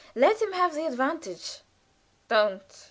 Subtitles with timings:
[0.15, 1.59] "Let him have the advantage."
[2.27, 2.75] "Don't, don't!"